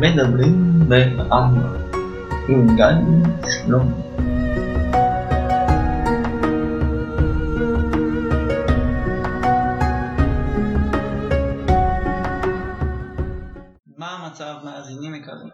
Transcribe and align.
מדברים 0.00 0.88
בעם 0.88 1.54
עם 2.48 2.76
גל 2.76 2.94
שלום 3.50 3.92
מה 13.96 14.06
המצב 14.06 14.54
מאזינים 14.64 15.14
יקרים? 15.14 15.48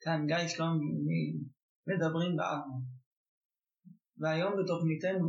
כאן 0.00 0.26
גיא 0.26 0.48
שלום 0.48 0.78
מדברים 1.90 2.36
בעם. 2.36 2.70
והיום 4.20 4.52
בתוכניתנו 4.60 5.28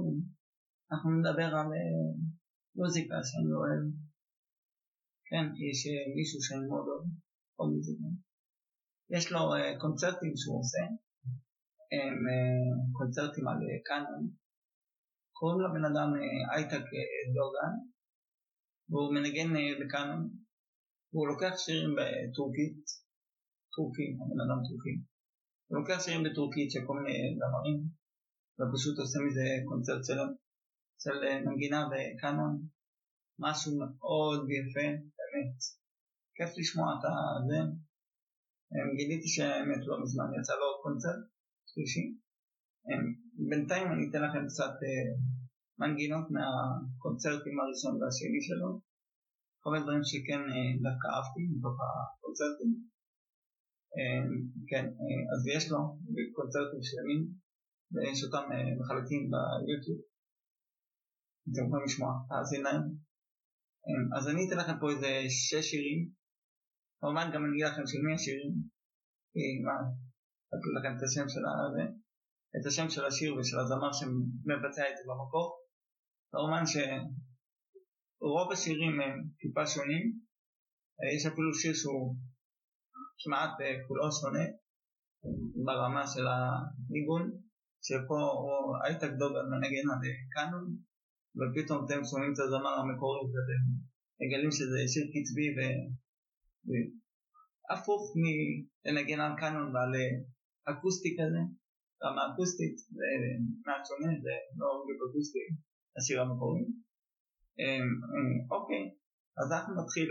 אנחנו 0.91 1.09
נדבר 1.20 1.49
על 1.59 1.70
אה, 1.77 2.09
מוזיקה 2.76 3.16
שאני 3.27 3.52
אוהב. 3.58 3.84
כן, 5.30 5.45
יש 5.67 5.80
אה, 5.89 6.03
מישהו 6.16 6.39
שאני 6.45 6.66
מאוד 6.72 6.86
אוהב 6.89 7.05
או 7.59 7.63
מוזיקה. 7.73 8.08
יש 9.16 9.31
לו 9.31 9.39
uh, 9.39 9.80
קונצרטים 9.81 10.34
שהוא 10.39 10.59
עושה, 10.59 10.84
הם 11.95 12.17
קונצרטים 12.98 13.48
על 13.48 13.59
קאנון. 13.88 14.23
קוראים 15.38 15.59
לבן 15.62 15.86
אדם 15.89 16.09
אייטק 16.53 16.86
דוגן, 17.36 17.73
והוא 18.89 19.14
מנגן 19.16 19.50
בקאנון, 19.80 20.22
והוא 21.12 21.28
לוקח 21.31 21.53
שירים 21.64 21.91
בטורקית, 21.98 22.84
טורקים, 23.73 24.12
הבן 24.22 24.39
אדם 24.45 24.59
טורקי, 24.67 24.95
הוא 25.71 25.80
לוקח 25.80 25.99
שירים 26.03 26.23
בטורקית 26.23 26.71
של 26.71 26.80
כל 26.88 26.95
מיני 26.99 27.17
זמרים, 27.39 27.80
ופשוט 28.57 28.95
עושה 28.99 29.20
מזה 29.25 29.45
קונצרט 29.70 30.03
של, 30.07 30.20
של 31.03 31.17
מנגינה 31.45 31.81
בקאנון, 31.91 32.53
משהו 33.45 33.72
מאוד 33.80 34.39
יפה, 34.58 34.88
באמת. 35.17 35.58
כיף 36.36 36.52
לשמוע 36.58 36.88
את 36.94 37.02
זה. 37.50 37.59
גיליתי 38.97 39.28
שהאמת 39.36 39.81
לא 39.89 39.95
מזמן 40.03 40.30
יצא 40.38 40.53
לו 40.61 40.67
קונצרט 40.83 41.23
שלישי. 41.72 42.06
בינתיים 43.50 43.88
אני 43.91 44.03
אתן 44.09 44.22
לכם 44.25 44.44
קצת 44.52 44.75
מנגינות 45.80 46.25
מהקונצרטים 46.35 47.56
הראשון 47.59 47.94
והשני 48.00 48.41
שלו. 48.47 48.69
כל 49.61 49.69
מיני 49.72 49.83
דברים 49.83 50.03
שכן 50.09 50.41
דווקא 50.85 51.08
אהבתי 51.13 51.41
מתוך 51.53 51.75
הקונצרטים. 51.85 52.72
כן, 54.70 54.86
אז 55.34 55.42
יש 55.56 55.72
לו 55.72 55.78
קונצרטים 56.36 56.81
שלמים 56.89 57.22
ויש 57.92 58.23
אותם 58.23 58.44
מחלקים 58.80 59.22
ביוטיוב. 59.31 60.00
אתם 61.52 61.64
יכולים 61.66 61.86
לשמוע, 61.86 62.12
תאזין 62.30 62.64
להם. 62.67 62.84
אז 64.17 64.23
אני 64.30 64.42
אתן 64.47 64.58
לכם 64.62 64.78
פה 64.80 64.88
איזה 64.92 65.12
שש 65.30 65.66
שירים 65.72 66.02
כמובן 67.00 67.28
גם 67.34 67.42
אני 67.45 67.53
אגיד 67.53 67.66
לכם 67.66 67.86
של 67.92 68.00
מי 68.06 68.14
השירים, 68.14 68.53
מה, 69.66 69.78
אקריא 70.53 70.75
לכם 70.78 70.94
את 70.97 71.03
השם 71.08 71.28
של 71.34 71.44
הזה, 71.62 71.84
את 72.56 72.66
השם 72.67 72.88
של 72.94 73.06
השיר 73.06 73.31
ושל 73.36 73.59
הזמר 73.59 73.92
שמבצע 73.97 74.84
את 74.89 74.95
זה 74.97 75.03
במקור. 75.09 75.47
כמובן 76.31 76.64
שרוב 76.72 78.47
השירים 78.52 78.95
הם 79.02 79.17
טיפה 79.42 79.66
שונים, 79.73 80.03
יש 81.16 81.23
אפילו 81.25 81.53
שיר 81.53 81.73
שהוא 81.81 82.16
כמעט 83.20 83.54
כולו 83.88 84.12
שונה 84.12 84.45
ברמה 85.66 86.04
של 86.08 86.26
הניגון, 86.28 87.31
שפה 87.86 88.20
היית 88.84 89.03
גדול 89.03 89.38
על 89.38 89.48
מנגן 89.52 89.86
על 89.92 90.02
קאנון, 90.34 90.66
ופתאום 91.38 91.86
אתם 91.86 92.00
שומעים 92.09 92.34
את 92.34 92.40
הזמר 92.40 92.76
המקורי 92.80 93.22
ואתם 93.31 93.62
מגלים 94.22 94.52
שזה 94.52 94.80
שיר 94.94 95.06
קצבי 95.14 95.47
ו... 95.56 95.59
הפוך 97.74 98.02
מלנגן 98.22 99.19
על 99.19 99.34
קאנון 99.40 99.75
ועל 99.75 99.94
אקוסטי 100.69 101.09
כזה, 101.19 101.41
רמה 102.03 102.22
אקוסטית, 102.34 102.78
זה 102.78 103.08
מעט 103.66 103.84
שונה, 103.88 104.12
זה 104.24 104.34
לא 104.58 104.68
בדיוק 104.84 105.02
אקוסטי, 105.09 105.40
השיר 105.97 106.22
המקורי. 106.22 106.64
אוקיי, 108.52 108.84
אז 109.40 109.47
אנחנו 109.52 109.74
נתחיל, 109.81 110.09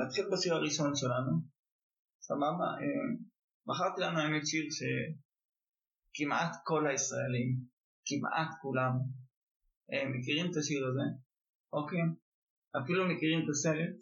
נתחיל 0.00 0.24
בשיר 0.32 0.54
הראשון 0.54 0.92
שלנו, 0.94 1.32
סבבה? 2.28 2.68
בחרתי 3.66 4.00
לנו 4.00 4.18
האמת 4.18 4.46
שיר 4.46 4.66
שכמעט 4.78 6.52
כל 6.64 6.86
הישראלים, 6.86 7.50
כמעט 8.06 8.50
כולם, 8.62 8.92
מכירים 10.14 10.50
את 10.50 10.56
השיר 10.56 10.86
הזה, 10.86 11.06
אוקיי? 11.72 12.00
אפילו 12.78 13.08
מכירים 13.08 13.44
את 13.44 13.48
הסרט, 13.48 13.98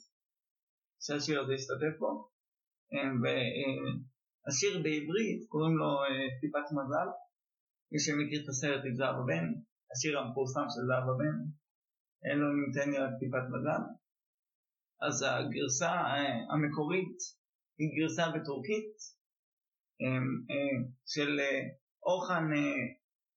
שהשיר 1.04 1.40
הזה 1.40 1.54
ישתתף 1.54 1.94
בו, 1.98 2.28
והשיר 3.22 4.82
בעברית 4.82 5.41
קוראים 5.48 5.76
לו 5.76 5.91
טיפת 6.41 6.66
מזל, 6.78 7.08
מי 7.92 7.98
שמכיר 8.04 8.41
את 8.44 8.48
הסרט 8.48 8.82
עם 8.84 8.94
זהב 8.94 9.16
הבן, 9.20 9.46
השיר 9.92 10.18
המפורסם 10.18 10.66
של 10.74 10.82
זהב 10.88 11.06
הבן, 11.12 11.36
אין 12.24 12.38
לו 12.38 12.48
ניתן 12.66 12.91
לי 12.91 12.98
רק 12.98 13.12
טיפת 13.20 13.46
מזל, 13.54 13.82
אז 15.06 15.24
הגרסה 15.28 15.92
המקורית 16.52 17.18
היא 17.78 17.88
גרסה 17.96 18.24
בטורקית 18.34 18.92
של 21.06 21.40
אורחן 22.02 22.44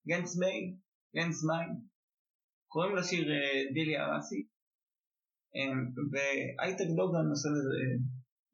גנצביי, 0.07 0.75
גנצביי, 1.15 1.65
קוראים 2.67 2.95
לשיר 2.95 3.27
דילי 3.73 3.97
ארסי, 3.97 4.45
והייטק 6.11 6.89
דוגן 6.95 7.29
עושה 7.29 7.49
לזה 7.49 7.75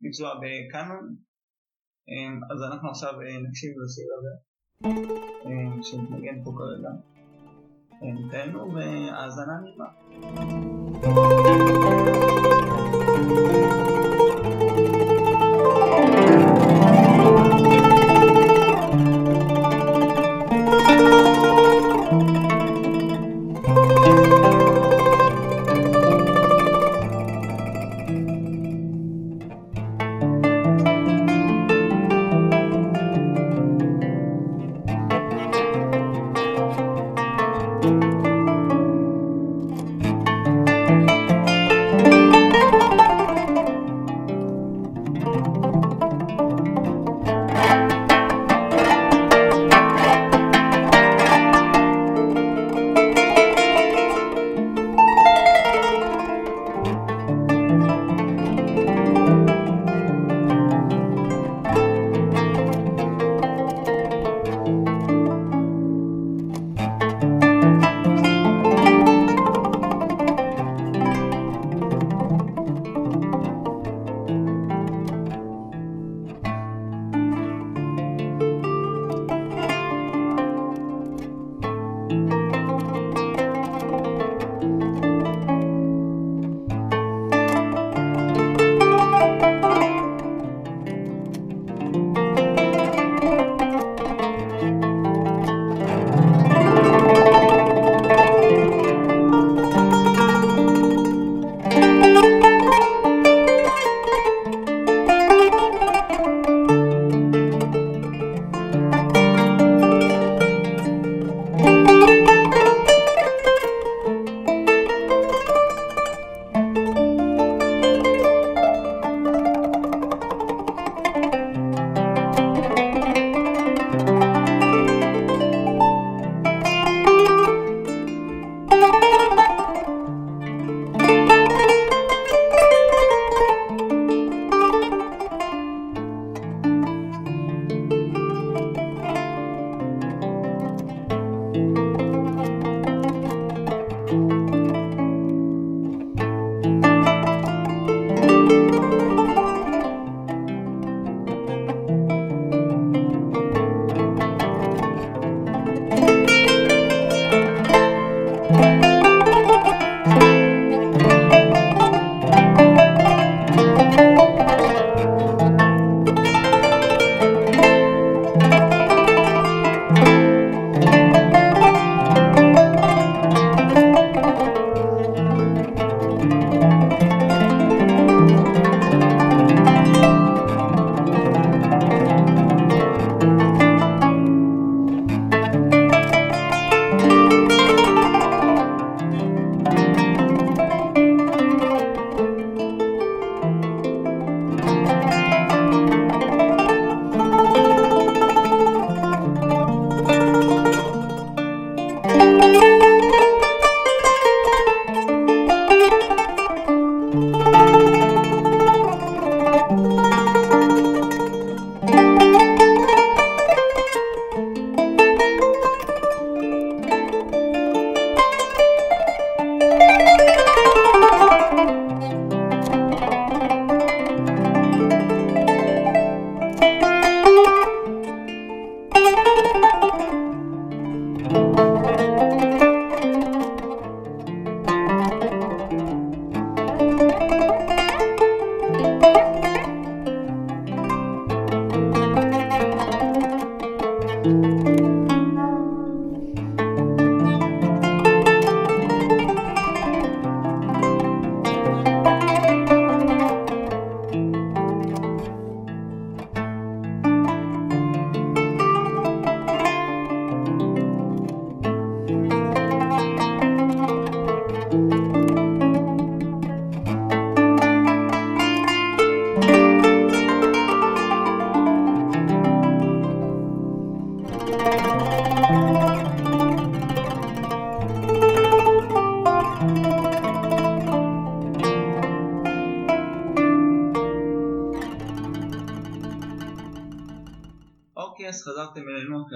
ביצוע 0.01 0.33
בקאנון, 0.41 1.16
אז 2.51 2.63
אנחנו 2.71 2.89
עכשיו 2.89 3.13
נקשיב 3.47 3.71
לשיר 3.83 4.05
הזה, 4.17 4.33
שמתנגן 5.83 6.44
פה 6.44 6.51
כרגע. 6.57 6.89
תהנו 8.31 8.73
והאזנה 8.75 9.59
נעימה. 9.63 9.89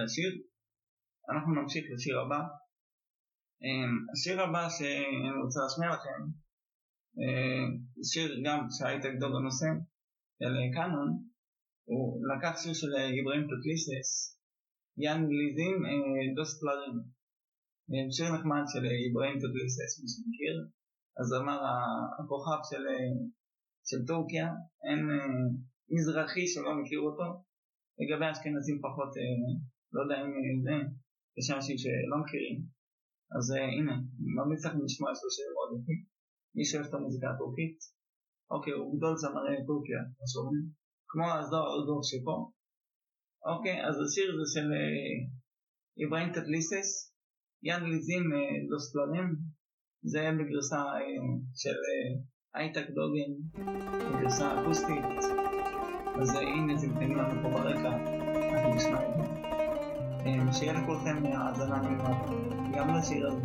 השיר. 0.07 0.31
אנחנו 1.31 1.51
נמשיך 1.57 1.85
לשיר 1.93 2.15
הבא. 2.19 2.41
אמ, 3.63 3.93
השיר 4.13 4.41
הבא 4.41 4.63
שאני 4.75 5.29
רוצה 5.43 5.59
להשמיע 5.63 5.89
לכם, 5.95 6.21
אה, 7.19 7.65
שיר 8.09 8.29
גם 8.45 8.59
שהייתה 8.75 9.07
גדול 9.15 9.31
בנושא 9.35 9.69
של 10.39 10.55
קאנון, 10.75 11.09
הוא 11.89 12.03
לקח 12.31 12.53
שיר 12.61 12.73
של 12.81 12.91
איברהים 13.15 13.45
פטליסס, 13.51 14.09
יאן 15.03 15.19
ליזים 15.37 15.77
דוס 16.35 16.51
פלרים. 16.59 16.95
שיר 18.15 18.27
נחמד 18.35 18.63
של 18.71 18.83
איברהים 18.85 19.37
פטליסס, 19.43 19.91
מי 19.99 20.07
שמכיר. 20.13 20.55
אז 21.19 21.27
אמר 21.41 21.59
הכוכב 22.19 22.59
של, 22.69 22.83
של 23.89 24.05
טורקיה, 24.07 24.47
אין 24.87 25.01
אה, 25.09 25.37
מזרחי 25.93 26.47
שלא 26.47 26.71
מכיר 26.79 26.99
אותו. 26.99 27.27
לגבי 27.99 28.25
האשכנזים 28.25 28.77
פחות, 28.85 29.11
אה, 29.17 29.39
לא 29.97 30.01
יודע 30.03 30.17
אם 30.23 30.31
אה, 30.37 30.55
זה, 30.65 30.75
יש 31.37 31.47
אנשים 31.55 31.77
שלא 31.77 32.17
מכירים. 32.23 32.57
אז 33.35 33.45
אה, 33.55 33.67
הנה, 33.77 33.95
ממליץ 34.37 34.61
לכם 34.65 34.79
לשמוע 34.85 35.09
את 35.11 35.17
השיר 35.27 35.47
מאוד 35.55 35.69
יפי. 35.75 35.97
מי 36.55 36.65
שאוהב 36.65 36.85
את 36.85 36.93
המוזיקה 36.93 37.27
הטורקית, 37.29 37.77
אוקיי, 38.53 38.73
הוא 38.73 38.97
גדול 38.97 39.15
זמרי 39.23 39.57
טורקיה, 39.67 40.01
מה 40.19 40.25
שאומרים, 40.31 40.65
כמו 41.09 41.25
הזוהר 41.33 41.85
דור 41.87 42.01
שפה. 42.09 42.37
אוקיי, 43.51 43.77
אז 43.87 43.95
השיר 44.01 44.27
זה 44.39 44.45
של 44.53 44.67
איברהים 45.99 46.29
טטליסס, 46.33 46.89
יאן 47.63 47.83
ליזים 47.91 48.25
סטוארים, 48.85 49.29
זה 50.11 50.21
בגרסה 50.39 50.83
של 51.61 51.77
הייטק 52.55 52.87
דוגן, 52.97 53.31
בגרסה 54.11 54.61
אקוסטית. 54.61 55.05
אז 56.21 56.35
הנה 56.35 56.77
זה 56.77 56.87
מתאים 56.87 57.15
לנו 57.15 57.41
פה 57.41 57.49
ברקע, 57.49 57.89
אנחנו 58.51 58.75
נשמע 58.75 59.09
את 59.09 59.13
זה. 59.15 59.36
Share 60.57 60.77
করতেন 60.87 61.17
আজান 61.45 61.71
আনিমার 61.77 62.15
ইয়ামলা 62.71 63.01
সিরাজ 63.07 63.37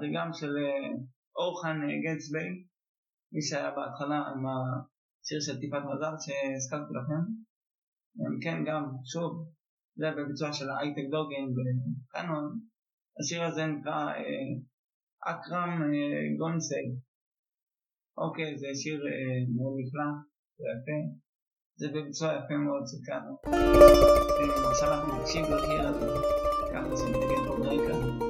זה 0.00 0.06
גם 0.14 0.28
של 0.32 0.52
אה, 0.64 0.88
אורחן 1.36 1.76
אה, 1.82 1.96
גנצביי, 2.04 2.48
מי 3.32 3.42
שהיה 3.42 3.70
בהתחלה 3.70 4.18
עם 4.30 4.42
השיר 4.46 5.40
של 5.40 5.60
טיפת 5.60 5.82
מזל 5.90 6.14
שהזכרתי 6.24 6.92
לכם. 6.98 7.22
אמ, 8.18 8.40
כן, 8.44 8.64
גם, 8.68 8.82
שוב, 9.12 9.30
זה 9.96 10.06
בביצוע 10.16 10.52
של 10.52 10.66
הייטק 10.70 11.06
דוגן 11.10 11.46
וקאנון. 11.54 12.60
השיר 13.20 13.44
הזה 13.44 13.66
נקרא 13.66 14.12
אקרם 15.24 15.70
גונסי. 16.38 16.86
אוקיי, 18.18 18.58
זה 18.58 18.66
שיר 18.82 19.00
מאוד 19.56 19.74
נפלא 19.78 20.10
ויפה. 20.58 20.98
זה 21.78 21.88
בביצוע 21.88 22.28
יפה 22.28 22.54
מאוד 22.54 22.82
של 22.86 22.96
קאנון. 23.06 23.36
עכשיו 24.70 24.92
אנחנו 24.92 25.22
נקשיב 25.22 25.44
לשיר 25.44 25.88
הזה, 25.88 26.06
ככה 26.72 26.96
שנתגן 26.96 27.42
פה 27.46 27.56
ברקע. 27.56 28.25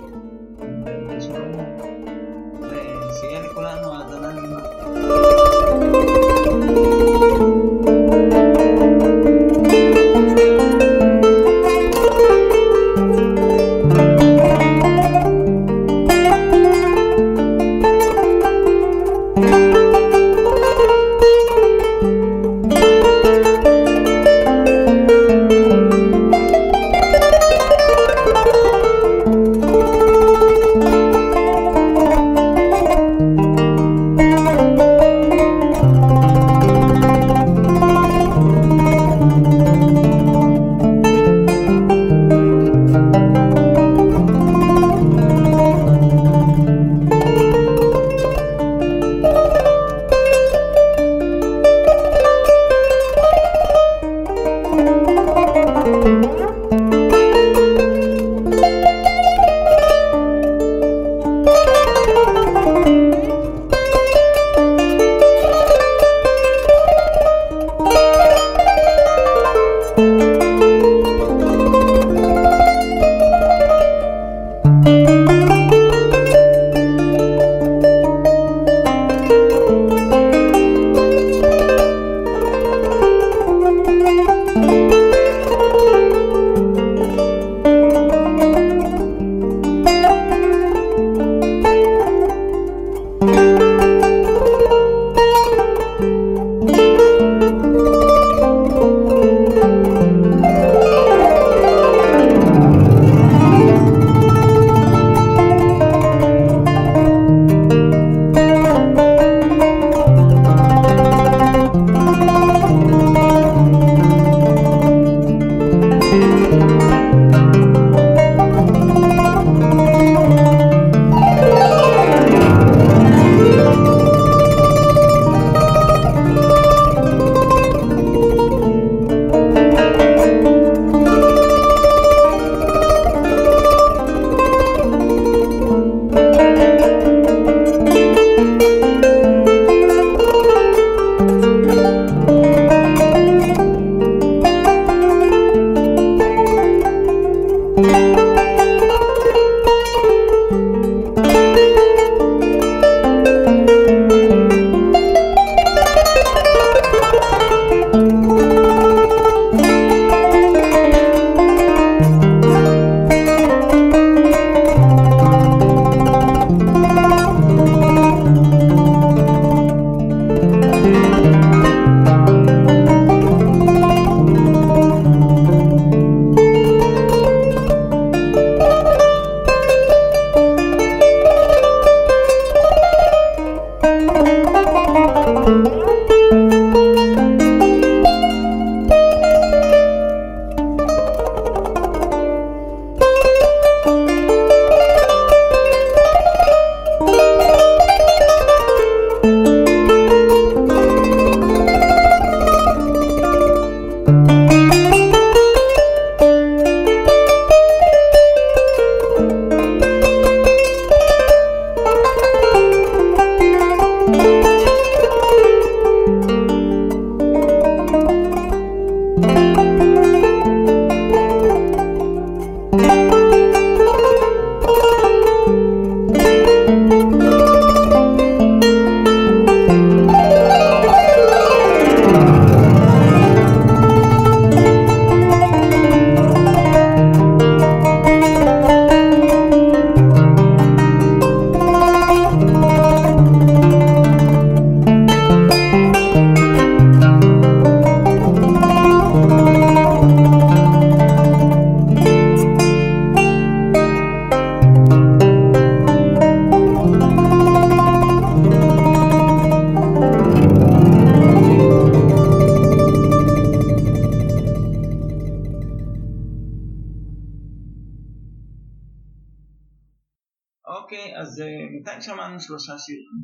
שמענו 272.02 272.40
שלושה 272.40 272.78
שירים, 272.78 273.16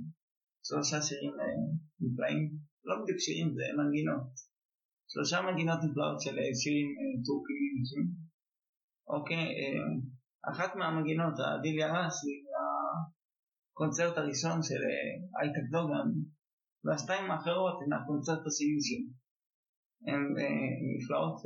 שלושה 0.67 1.03
שירים 1.03 1.35
נפלאים, 2.01 2.43
לא 2.85 2.95
בדיוק 3.03 3.19
שירים, 3.19 3.49
זה 3.57 3.63
מנגינות. 3.79 4.31
שלושה 5.13 5.39
מנגינות 5.47 5.79
נפלאות 5.87 6.21
של 6.21 6.37
שירים 6.63 6.89
טורקיים. 7.27 7.75
אוקיי, 9.15 9.47
אחת 10.51 10.77
מהמנגינות, 10.77 11.35
הדיליה 11.39 11.89
ראס, 11.95 12.17
היא 12.25 12.43
הקונצרט 13.73 14.17
הראשון 14.19 14.63
של 14.63 14.83
אייטק 15.39 15.67
דוגן, 15.71 16.09
והשתיים 16.85 17.31
האחרות 17.31 17.77
הן 17.83 17.93
הקונצרט 17.93 18.47
הסיום 18.47 18.81
שלו. 18.87 19.09
הן 20.09 20.23
נפלאות 20.97 21.37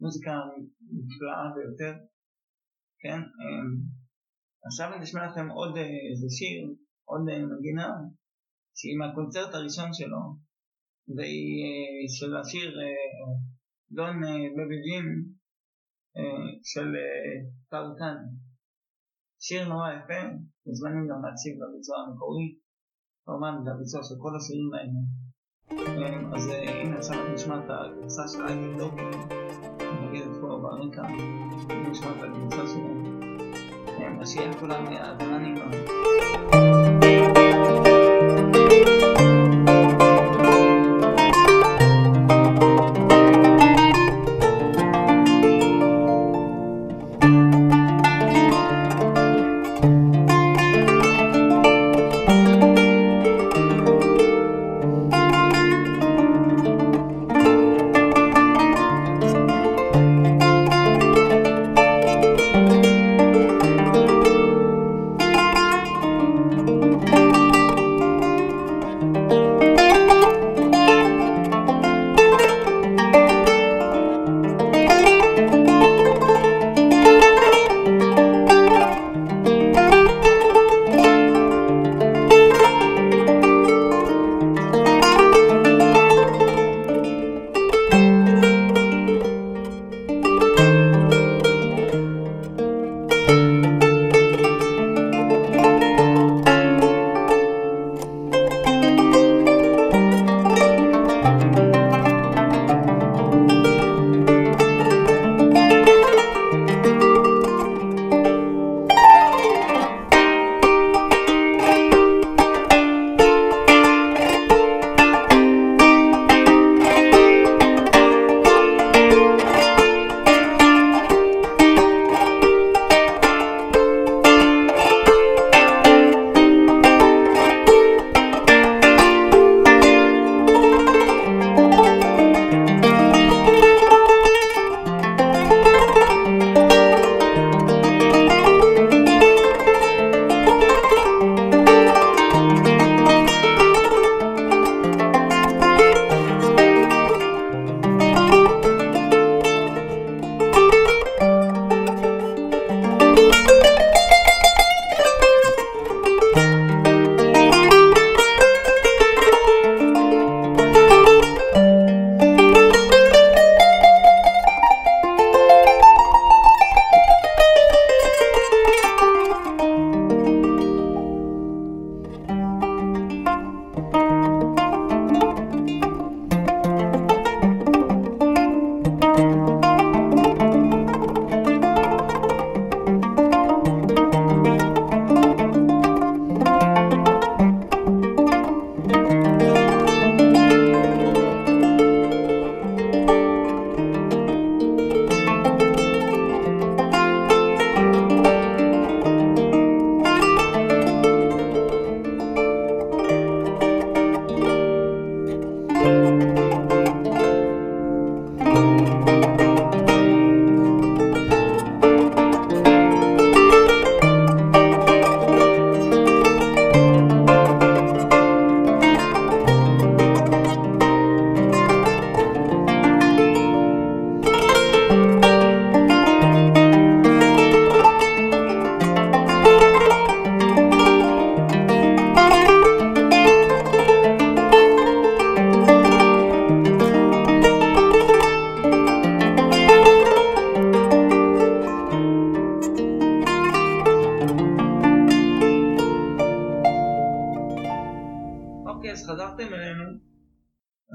מוזיקה 0.00 0.32
נפלאה 0.98 1.44
ביותר, 1.54 1.94
כן? 3.02 3.20
עכשיו 4.66 4.92
אני 4.94 5.04
אשמע 5.04 5.26
לכם 5.26 5.48
עוד 5.48 5.76
איזה 6.10 6.26
שיר, 6.38 6.74
עוד 7.04 7.20
מנגינה, 7.20 7.88
שהיא 8.76 8.98
מהקונצרט 8.98 9.54
הראשון 9.54 9.90
שלו, 9.92 10.22
והיא 11.16 12.08
של 12.18 12.36
השיר 12.36 12.70
דון 13.92 14.16
בביג'ין 14.56 15.06
של 16.62 16.88
טאוטן. 17.70 18.16
שיר 19.40 19.68
נורא 19.68 19.88
יפה, 19.92 20.20
מוזמנים 20.66 21.04
גם 21.10 21.20
להקשיב 21.24 21.54
לביצוע 21.62 21.96
המקורי, 21.98 22.48
כמובן 23.24 23.54
זה 23.64 23.70
הביצוע 23.70 24.00
של 24.02 24.14
כל 24.22 24.32
השירים 24.36 24.70
האלה. 24.74 25.00
אז 26.34 26.48
הנה 26.48 26.96
עכשיו 26.98 27.14
אנחנו 27.14 27.34
נשמע 27.34 27.56
את 27.64 27.70
הגרסה 27.70 28.22
של 28.32 28.42
אייטל 28.46 28.78
דוקי, 28.78 29.10
נגיד 30.02 30.22
את 30.22 30.36
פה 30.40 30.48
ברקע, 30.62 31.02
נשמע 31.90 32.10
את 32.10 32.22
הגרסה 32.22 32.62
שלו. 32.72 32.91
así 34.22 34.38
es 34.38 34.62
la. 34.62 36.81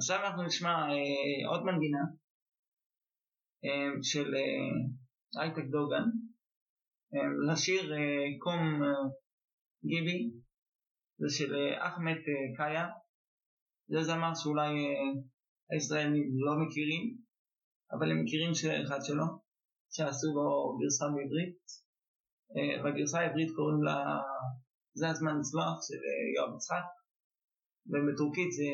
אז 0.07 0.11
שיהיה 0.11 0.29
לכולם 0.29 0.49
האזנה 1.49 1.71
נעימה. 1.71 2.05
של 4.01 4.35
אייטק 5.41 5.63
דוגן 5.71 6.03
לשיר 7.51 7.93
קום 8.39 8.81
גיבי 9.85 10.31
זה 11.17 11.37
של 11.37 11.55
אחמד 11.79 12.15
קאיה 12.57 12.87
זה 13.87 14.03
זמר 14.03 14.35
שאולי 14.35 14.73
הישראלים 15.71 16.27
לא 16.45 16.53
מכירים 16.65 17.17
אבל 17.91 18.11
הם 18.11 18.23
מכירים 18.23 18.53
שיר 18.53 18.83
אחד 18.83 18.99
שלו 19.03 19.25
שעשו 19.89 20.27
לו 20.35 20.77
גרסה 20.79 21.05
בעברית 21.15 21.63
והגרסה 22.83 23.19
העברית 23.19 23.49
קוראים 23.55 23.83
לה 23.83 23.97
זה 24.99 25.09
הזמן 25.09 25.39
לסלוח 25.39 25.77
של 25.87 26.01
אה, 26.07 26.27
יואב 26.35 26.55
יצחק, 26.55 26.87
ובטורקית 27.91 28.51
זה 28.57 28.69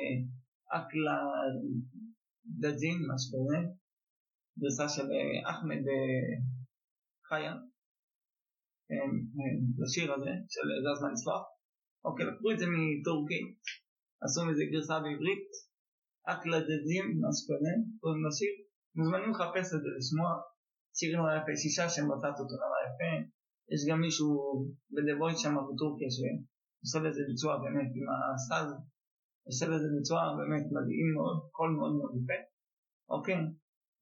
אקלה 0.77 1.19
דג'ין, 2.62 2.97
מה 3.07 3.17
שקורה, 3.21 3.59
גרסה 4.59 4.89
של 4.95 5.07
אה, 5.15 5.49
אחמד 5.51 5.83
אה, 5.91 6.33
חיה, 7.27 7.55
לשיר 9.81 10.13
הזה 10.13 10.33
של 10.53 10.67
זה 10.83 10.89
הזמן 10.91 11.12
לסלוח. 11.13 11.43
אוקיי, 12.05 12.25
לקחו 12.25 12.51
את 12.51 12.59
זה 12.59 12.65
מטורקית, 12.75 13.57
עשו 14.23 14.45
מזה 14.45 14.63
גרסה 14.71 14.99
בעברית, 15.03 15.49
אקלה 16.31 16.59
דג'ין, 16.69 17.05
מה 17.21 17.31
שקורה, 17.38 17.73
קוראים 17.99 18.21
לשיר, 18.27 18.53
מוזמנים 18.95 19.31
לחפש 19.31 19.67
את 19.75 19.81
זה, 19.83 19.89
לשמוע. 19.97 20.29
שיר 20.97 21.17
נורא 21.17 21.31
יפה, 21.38 21.53
שישה 21.62 21.86
שמצאת 21.93 22.38
אותו 22.41 22.55
נורא 22.63 22.79
יפה, 22.88 23.12
יש 23.73 23.81
גם 23.89 23.99
מישהו 24.05 24.29
בדבויט 24.93 25.38
שם 25.38 25.55
בטורקיה 25.67 26.09
שעושה 26.15 26.99
לזה 27.05 27.21
ביצוע 27.29 27.51
באמת 27.63 27.91
עם 27.97 28.07
הסאז, 28.36 28.67
עושה 29.47 29.65
לזה 29.67 29.88
ביצוע 29.97 30.19
באמת 30.39 30.65
מדהים 30.75 31.08
מאוד, 31.15 31.38
קול 31.51 31.71
מאוד 31.77 31.93
מאוד 31.97 32.12
יפה, 32.19 32.39
אוקיי? 33.10 33.39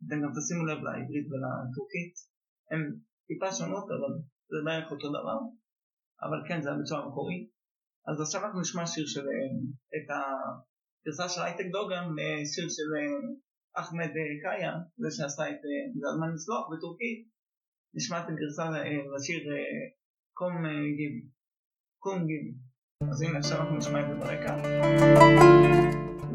אתם 0.03 0.17
גם 0.23 0.31
תשימו 0.37 0.65
לב 0.65 0.79
לעברית 0.85 1.27
ולטורקית, 1.29 2.15
הן 2.71 2.81
טיפה 3.27 3.49
שונות 3.57 3.87
אבל 3.95 4.13
זה 4.51 4.57
בערך 4.65 4.91
אותו 4.91 5.09
דבר, 5.09 5.39
אבל 6.25 6.39
כן 6.47 6.61
זה 6.61 6.71
הביצוע 6.71 6.97
המקורי. 6.99 7.39
אז 8.07 8.21
עכשיו 8.21 8.45
אנחנו 8.45 8.61
נשמע 8.61 8.87
שיר 8.87 9.05
של, 9.13 9.25
את 9.95 10.07
הגרסה 10.15 11.29
של 11.29 11.41
הייטק 11.41 11.67
דוגם 11.71 12.05
לשיר 12.17 12.67
של 12.69 12.89
אחמד 13.81 14.11
קאיה, 14.43 14.73
זה 15.01 15.09
שעשה 15.17 15.43
את 15.49 15.59
זה 15.99 16.05
הזמן 16.11 16.33
לסלוח 16.33 16.65
בטורקית, 16.71 17.19
נשמע 17.93 18.17
את 18.19 18.27
הגרסה 18.29 18.65
לשיר 19.15 19.41
קום 20.33 20.53
גיבי, 20.97 21.23
קום 21.99 22.19
גיבי. 22.27 22.70
אז 23.09 23.21
הנה 23.21 23.39
עכשיו 23.39 23.59
אנחנו 23.61 23.77
נשמע 23.77 23.99
את 23.99 24.05
זה 24.07 24.15
ברקע. 24.15 24.55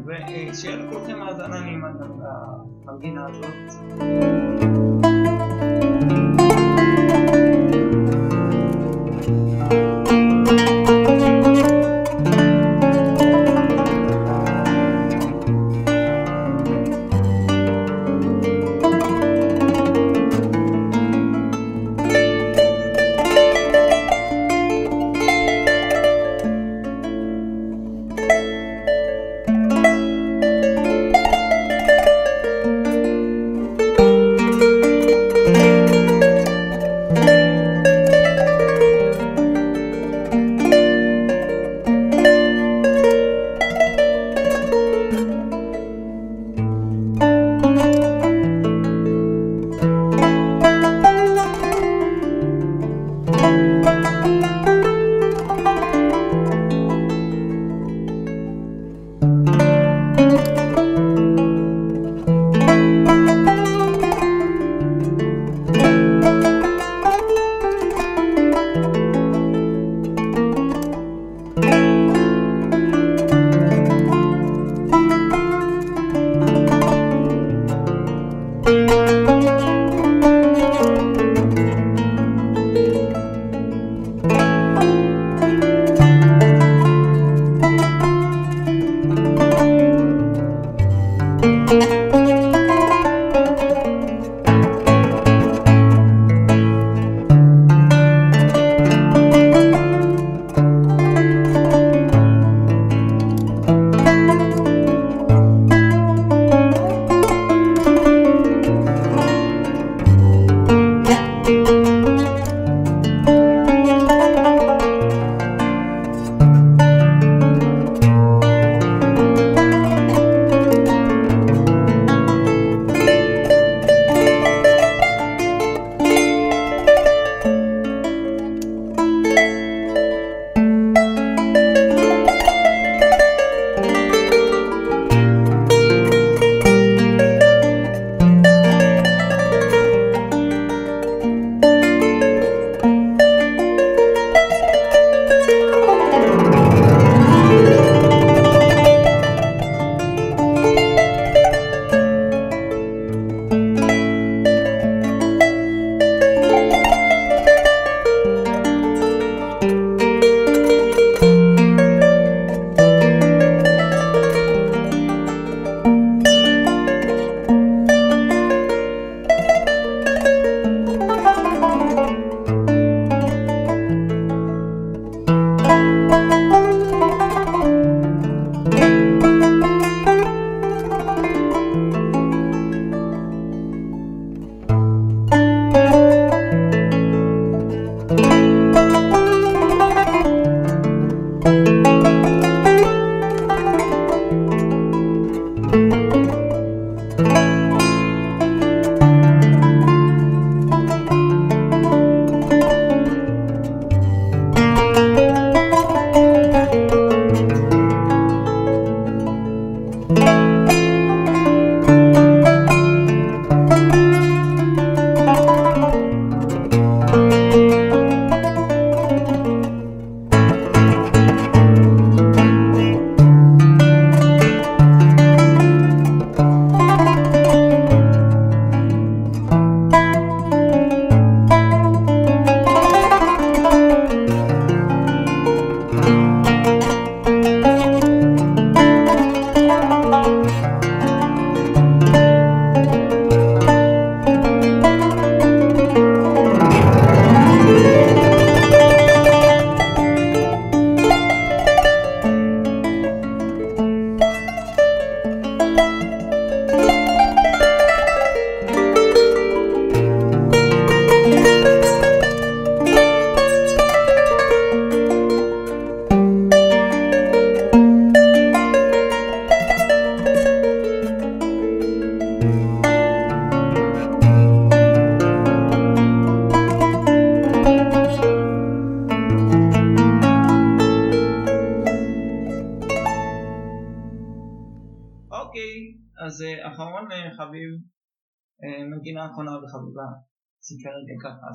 ושיהיה 0.05 0.75
לכולכם 0.75 1.21
האזנה 1.21 1.59
נעימה 1.59 1.87
למנגינה 2.85 3.27
הזאת. 3.27 3.53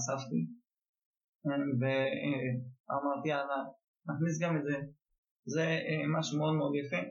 אספתי, 0.02 0.40
ואמרתי 1.80 3.28
יאללה, 3.28 3.60
נכניס 4.08 4.34
גם 4.42 4.56
את 4.56 4.64
זה, 4.68 4.76
זה 5.54 5.64
משהו 6.16 6.38
מאוד 6.38 6.54
מאוד 6.54 6.72
יפה, 6.80 7.02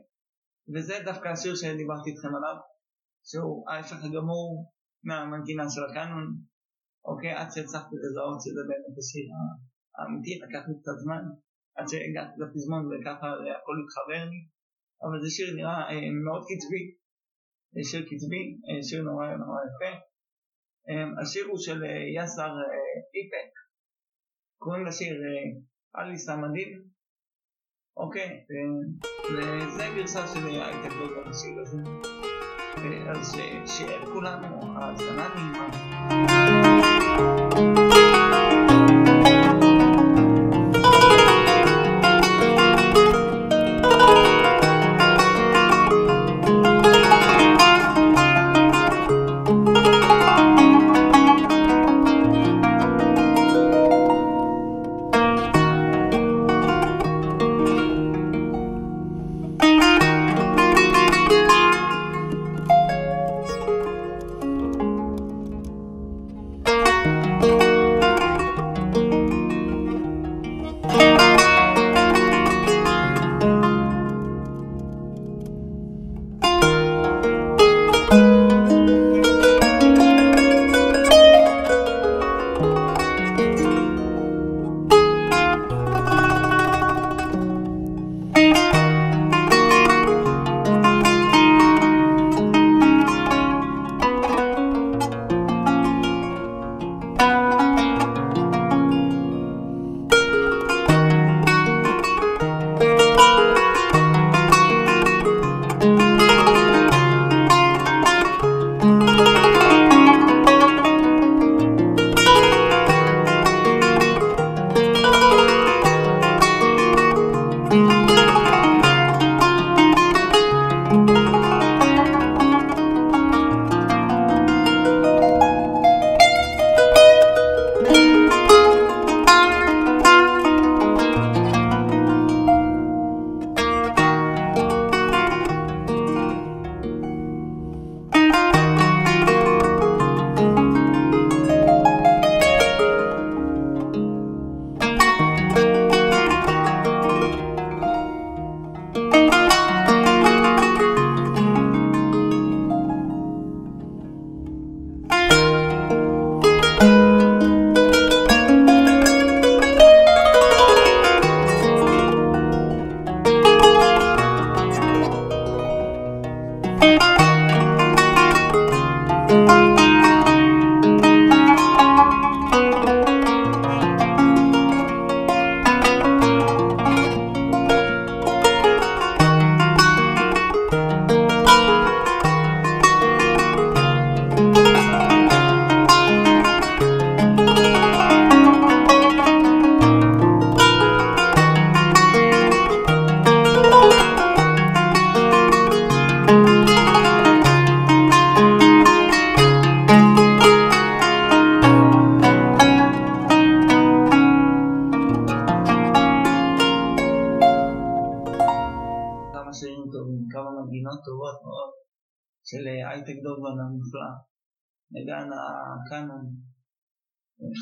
וזה 0.73 0.95
דווקא 1.05 1.27
השיר 1.27 1.55
שדיברתי 1.55 2.09
איתכם 2.09 2.35
עליו, 2.37 2.57
שהוא 3.29 3.69
ההפך 3.69 3.99
הגמור 4.05 4.71
מהמנגינה 5.03 5.65
של 5.73 5.83
הקאנון, 5.85 6.25
אוקיי, 7.05 7.31
עד 7.39 7.49
שהצלחתי 7.53 7.95
לזהות 8.03 8.39
שזה 8.43 8.61
באמת 8.69 8.95
השיר 9.01 9.25
האמיתי, 9.97 10.33
לקח 10.43 10.63
לי 10.67 10.75
קצת 10.79 10.97
זמן, 11.03 11.23
עד 11.77 11.85
שהגעתי 11.89 12.35
לפזמון 12.41 12.83
וככה 12.87 13.27
הכל 13.59 13.75
התחבר 13.81 14.23
לי, 14.31 14.41
אבל 15.03 15.17
זה 15.23 15.29
שיר 15.35 15.49
נראה 15.57 15.79
אה, 15.89 16.09
מאוד 16.25 16.43
קצבי, 16.49 16.83
שיר 17.89 18.03
קצבי, 18.09 18.43
אה, 18.67 18.83
שיר 18.87 19.01
נורא 19.09 19.25
נורא 19.43 19.59
יפה. 19.67 19.91
אה, 20.89 21.21
השיר 21.21 21.45
הוא 21.49 21.57
של 21.57 21.83
אה, 21.83 21.89
יאסר 22.15 22.49
אה, 22.49 23.01
איפק, 23.15 23.51
קוראים 24.57 24.85
לשיר 24.85 25.13
אה, 25.13 26.01
אלי 26.01 26.17
סמדין, 26.17 26.81
אוקיי, 27.97 28.45
וזה 29.33 29.83
גרסה 29.95 30.27
של 30.27 30.47
הייטק 30.47 30.89
דוג 30.89 31.29
בשיר 31.29 31.59
הזה, 31.61 31.77
אז 33.09 33.35
שיהיה 33.67 33.97
לכולנו 33.99 34.77
האזנה 34.77 35.27
נעימה. 35.35 37.00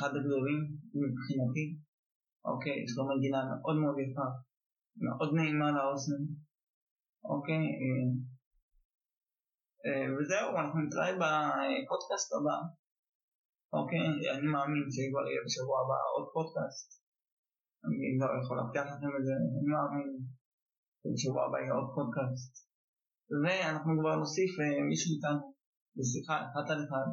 אחד 0.10 0.18
הגדולים 0.18 0.60
מבחינתי. 1.01 1.66
אוקיי, 2.49 2.76
יש 2.84 2.91
לו 2.97 3.03
מנגינה 3.10 3.41
מאוד 3.49 3.76
מאוד 3.82 3.97
יפה, 4.03 4.28
מאוד 5.05 5.30
נעימה 5.38 5.70
לאוזן. 5.78 6.22
אוקיי, 7.34 7.64
אה, 7.82 8.07
אה, 9.86 10.07
וזהו, 10.16 10.49
אנחנו 10.62 10.78
נתראה 10.84 11.12
בפודקאסט 11.22 12.30
הבא. 12.36 12.57
אוקיי, 13.78 14.05
אני 14.34 14.47
מאמין 14.53 14.86
שכבר 14.95 15.24
יהיה 15.28 15.41
בשבוע 15.45 15.78
הבא 15.82 15.99
עוד 16.16 16.28
פודקאסט. 16.36 16.88
אני 17.86 18.07
לא 18.22 18.28
יכול 18.39 18.55
להבטיח 18.60 18.86
לכם 18.93 19.12
את 19.18 19.24
זה, 19.28 19.34
אני 19.57 19.70
מאמין 19.74 20.10
שבשבוע 21.01 21.41
הבא 21.45 21.57
יהיה 21.60 21.74
עוד 21.80 21.89
פודקאסט. 21.97 22.53
ואנחנו 23.41 23.91
כבר 23.99 24.16
נוסיף 24.22 24.51
אה, 24.62 24.82
מישהו 24.89 25.10
איתנו 25.14 25.43
בשיחה 25.97 26.36
אחת 26.45 26.66
על 26.72 26.80
אחד, 26.86 27.10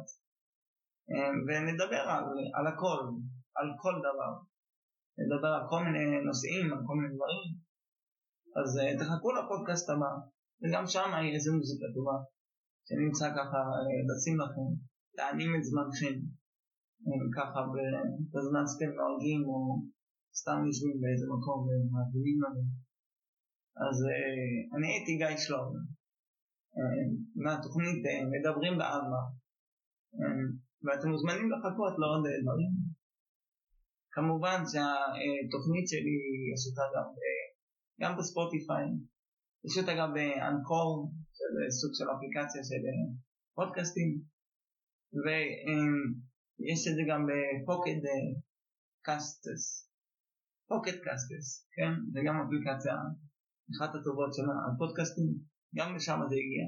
ונדבר 1.47 2.03
על, 2.13 2.25
על 2.57 2.67
הכל, 2.67 3.01
על 3.57 3.67
כל 3.81 3.95
דבר. 4.07 4.33
נדבר 5.19 5.51
על 5.57 5.65
כל 5.71 5.81
מיני 5.85 6.05
נושאים, 6.29 6.65
על 6.73 6.81
כל 6.87 6.95
מיני 6.97 7.11
דברים. 7.15 7.49
אז 8.57 8.69
אה, 8.79 8.91
תחכו 8.99 9.29
לפודקאסט 9.37 9.89
הבא, 9.89 10.11
וגם 10.61 10.83
שם 10.93 11.09
יהיה 11.13 11.33
איזה 11.35 11.51
מוזיקה 11.57 11.87
טובה, 11.95 12.17
שנמצא 12.87 13.27
ככה 13.37 13.59
לשים 14.09 14.35
לכם, 14.43 14.69
להענים 15.17 15.51
את 15.55 15.63
זמנכם, 15.69 16.15
ככה 17.37 17.59
בזמן 18.33 18.63
שאתם 18.69 18.91
נוהגים 18.99 19.41
או 19.49 19.59
סתם 20.39 20.59
יושבים 20.67 20.95
באיזה 21.01 21.25
מקום 21.35 21.59
ומאזינים 21.67 22.37
לנו. 22.43 22.63
אז 23.85 23.97
אני 24.75 24.87
הייתי 24.93 25.13
גיא 25.21 25.37
שלום, 25.45 25.69
מהתוכנית 27.43 27.99
מדברים 28.33 28.73
בעלמא, 28.79 29.23
ואתם 30.83 31.07
מוזמנים 31.13 31.47
לחכות 31.51 31.93
לעוד 32.01 32.23
uh, 32.27 32.41
דברים. 32.43 32.71
כמובן 34.15 34.59
שהתוכנית 34.71 35.87
שלי 35.91 36.17
יש 36.53 36.61
אותה 36.67 36.85
גם, 36.95 37.07
uh, 37.21 37.47
גם 38.01 38.11
בספוטיפיי, 38.17 38.87
יש 39.65 39.73
אותה 39.77 39.93
גם 39.99 40.09
באנקור, 40.15 40.89
שזה 41.37 41.63
סוג 41.79 41.91
של 41.97 42.07
אפליקציה 42.13 42.61
של 42.69 42.83
פודקאסטים, 43.57 44.09
ויש 45.23 46.81
את 46.87 46.95
זה 46.97 47.03
גם 47.09 47.21
בפוקד 47.29 47.99
קסטס, 49.07 49.63
פוקד 50.69 50.97
קסטס, 51.05 51.47
כן? 51.75 51.91
זה 52.13 52.19
גם 52.27 52.35
אפליקציה, 52.43 52.95
אחת 53.73 53.91
הטובות 53.95 54.31
של 54.35 54.47
הפודקאסטים, 54.65 55.29
גם 55.77 55.95
לשם 55.95 56.19
זה 56.29 56.35
הגיע. 56.43 56.65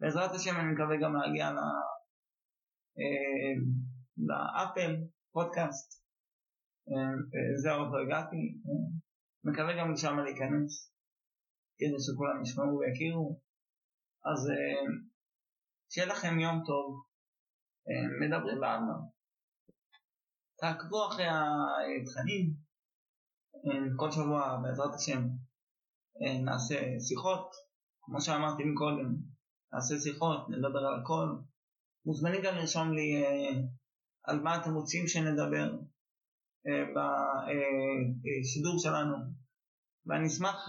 בעזרת 0.00 0.32
השם 0.34 0.54
אני 0.56 0.72
מקווה 0.72 0.96
גם 1.02 1.12
להגיע 1.16 1.46
אה, 1.46 1.97
לאפל 4.28 4.96
פודקאסט, 5.32 6.04
אה, 6.88 7.58
זה 7.62 7.72
עוד 7.72 7.88
לא 7.92 7.98
הגעתי, 8.02 8.58
מקווה 9.44 9.78
גם 9.78 9.92
לשם 9.92 10.18
להיכנס, 10.18 10.94
כדי 11.78 11.98
שכולם 12.06 12.42
ישמעו 12.42 12.78
ויכירו. 12.78 13.40
אז 14.24 14.40
שיהיה 15.90 16.06
לכם 16.06 16.38
יום 16.38 16.62
טוב, 16.66 17.04
מדברים 18.20 18.60
בעלמא. 18.60 18.94
תעקבו 20.60 21.08
אחרי 21.08 21.26
התכנים, 22.02 22.52
כל 23.96 24.10
שבוע 24.10 24.60
בעזרת 24.62 24.94
השם 24.94 25.22
נעשה 26.44 26.78
שיחות, 27.08 27.50
כמו 28.00 28.20
שאמרתי 28.20 28.62
מקודם, 28.64 29.14
נעשה 29.72 29.94
שיחות, 29.96 30.48
נדבר 30.48 30.78
על 30.78 31.00
הכל. 31.00 31.47
מוזמנים 32.08 32.42
גם 32.44 32.54
לרשום 32.54 32.92
לי 32.92 33.24
על 34.24 34.40
מה 34.40 34.56
אתם 34.60 34.74
רוצים 34.74 35.08
שנדבר 35.08 35.66
בשידור 38.22 38.78
שלנו, 38.78 39.16
ואני 40.06 40.26
אשמח 40.26 40.68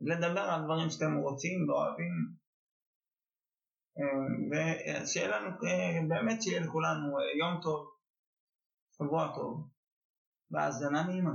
לדבר 0.00 0.40
על 0.40 0.64
דברים 0.64 0.90
שאתם 0.90 1.14
רוצים 1.16 1.68
ואוהבים, 1.68 2.14
ושיהיה 4.50 5.28
לנו, 5.28 5.50
באמת 6.08 6.42
שיהיה 6.42 6.60
לכולנו 6.60 7.20
יום 7.38 7.60
טוב, 7.62 7.90
שבוע 8.96 9.32
טוב, 9.34 9.70
והאזנה 10.50 11.02
נעימה. 11.02 11.34